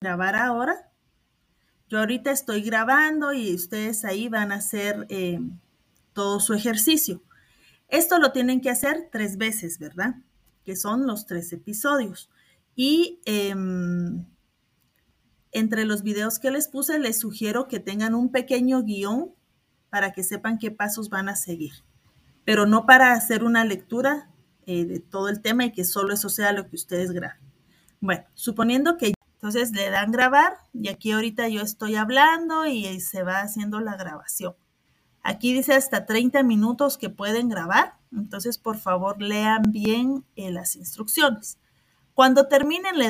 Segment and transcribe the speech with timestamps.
[0.00, 0.90] grabar ahora.
[1.88, 5.40] Yo ahorita estoy grabando y ustedes ahí van a hacer eh,
[6.12, 7.22] todo su ejercicio.
[7.88, 10.16] Esto lo tienen que hacer tres veces, ¿verdad?
[10.64, 12.28] Que son los tres episodios.
[12.74, 14.26] Y em,
[15.52, 19.32] entre los videos que les puse, les sugiero que tengan un pequeño guion
[19.88, 21.72] para que sepan qué pasos van a seguir,
[22.44, 24.30] pero no para hacer una lectura
[24.66, 27.40] eh, de todo el tema y que solo eso sea lo que ustedes graben.
[28.00, 29.15] Bueno, suponiendo que
[29.46, 33.96] entonces le dan grabar y aquí ahorita yo estoy hablando y se va haciendo la
[33.96, 34.56] grabación.
[35.22, 40.74] Aquí dice hasta 30 minutos que pueden grabar, entonces por favor lean bien eh, las
[40.74, 41.58] instrucciones.
[42.12, 43.04] Cuando terminen le